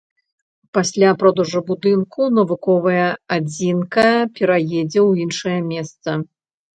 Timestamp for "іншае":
5.27-5.55